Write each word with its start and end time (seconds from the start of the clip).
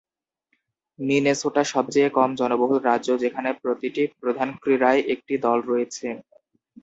Minnesota 0.99 1.61
সবচেয়ে 1.73 2.09
কম 2.17 2.29
জনবহুল 2.39 2.79
রাজ্য 2.83 3.09
যেখানে 3.23 3.49
প্রতিটি 3.61 4.03
প্রধান 4.21 4.49
ক্রীড়ায় 4.61 5.01
একটি 5.13 5.33
দল 5.45 5.59
রয়েছে। 5.63 6.07